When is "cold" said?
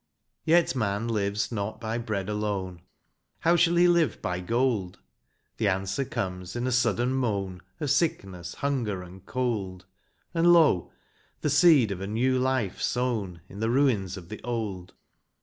9.27-9.85